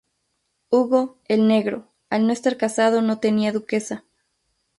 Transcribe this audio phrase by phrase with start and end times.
[0.69, 4.03] Hugo "el Negro", al no estar casado, no tenía duquesa.